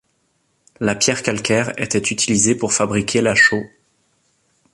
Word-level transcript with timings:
La 0.79 0.95
pierre 0.95 1.21
calcaire 1.21 1.79
était 1.79 2.01
utilisée 2.09 2.55
pour 2.55 2.73
fabriquer 2.73 3.21
la 3.21 3.35
chaux. 3.35 3.67